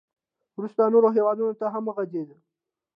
•وروسته 0.57 0.91
نورو 0.93 1.09
هېوادونو 1.15 1.53
ته 1.59 1.65
هم 1.73 1.83
وغځېد. 1.87 2.29